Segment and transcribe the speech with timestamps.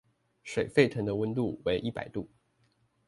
[0.41, 2.27] 水沸騰的溫度為一百度